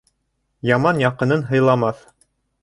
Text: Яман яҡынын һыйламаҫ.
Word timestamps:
Яман 0.69 1.01
яҡынын 1.03 1.45
һыйламаҫ. 1.51 2.01